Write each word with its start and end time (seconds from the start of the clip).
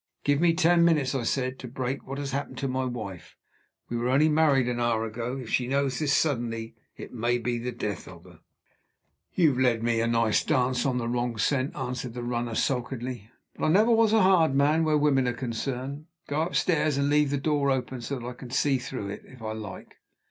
"Give 0.23 0.41
me 0.41 0.55
ten 0.55 0.83
minutes," 0.83 1.13
I 1.13 1.21
said, 1.21 1.59
"to 1.59 1.67
break 1.67 2.07
what 2.07 2.17
has 2.17 2.31
happened 2.31 2.57
to 2.57 2.67
my 2.67 2.85
wife. 2.85 3.37
We 3.87 3.97
were 3.97 4.09
only 4.09 4.29
married 4.29 4.67
an 4.67 4.79
hour 4.79 5.05
ago. 5.05 5.37
If 5.37 5.49
she 5.51 5.67
knows 5.67 5.99
this 5.99 6.11
suddenly, 6.11 6.73
it 6.97 7.13
may 7.13 7.37
be 7.37 7.59
the 7.59 7.71
death 7.71 8.07
of 8.07 8.23
her." 8.23 8.39
"You've 9.35 9.59
led 9.59 9.83
me 9.83 10.01
a 10.01 10.07
nice 10.07 10.43
dance 10.43 10.87
on 10.87 10.99
a 11.01 11.07
wrong 11.07 11.37
scent," 11.37 11.75
answered 11.75 12.15
the 12.15 12.23
runner, 12.23 12.55
sulkily. 12.55 13.29
"But 13.55 13.65
I 13.67 13.69
never 13.69 13.91
was 13.91 14.11
a 14.11 14.23
hard 14.23 14.55
man 14.55 14.83
where 14.85 14.97
women 14.97 15.27
are 15.27 15.33
concerned. 15.33 16.07
Go 16.27 16.41
upstairs, 16.41 16.97
and 16.97 17.07
leave 17.07 17.29
the 17.29 17.37
door 17.37 17.69
open, 17.69 18.01
so 18.01 18.17
that 18.17 18.25
I 18.25 18.33
can 18.33 18.49
see 18.49 18.73
in 18.73 18.79
through 18.79 19.09
it 19.09 19.21
if 19.27 19.43
I 19.43 19.51
like. 19.51 19.97